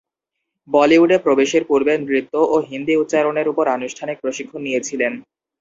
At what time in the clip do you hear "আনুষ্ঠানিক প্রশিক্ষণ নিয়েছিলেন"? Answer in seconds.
3.69-5.13